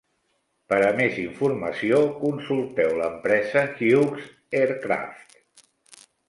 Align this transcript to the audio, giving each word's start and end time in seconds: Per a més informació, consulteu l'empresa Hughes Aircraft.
Per 0.71 0.77
a 0.85 0.93
més 0.99 1.17
informació, 1.23 1.99
consulteu 2.23 2.95
l'empresa 3.03 3.67
Hughes 3.89 4.27
Aircraft. 4.63 5.39